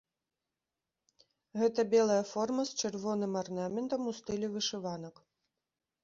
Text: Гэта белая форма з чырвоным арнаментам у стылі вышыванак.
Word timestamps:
Гэта 1.61 1.83
белая 1.91 2.23
форма 2.31 2.65
з 2.69 2.79
чырвоным 2.81 3.33
арнаментам 3.41 4.01
у 4.13 4.15
стылі 4.21 4.47
вышыванак. 4.55 5.15